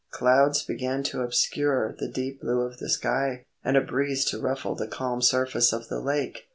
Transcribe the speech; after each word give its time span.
Clouds 0.09 0.63
began 0.63 1.03
to 1.03 1.21
obscure 1.21 1.95
the 1.99 2.07
deep 2.07 2.41
blue 2.41 2.61
of 2.61 2.79
the 2.79 2.89
sky, 2.89 3.45
and 3.63 3.77
a 3.77 3.81
breeze 3.81 4.25
to 4.25 4.39
ruffle 4.41 4.73
the 4.73 4.87
calm 4.87 5.21
surface 5.21 5.71
of 5.71 5.89
the 5.89 5.99
lake. 5.99 6.47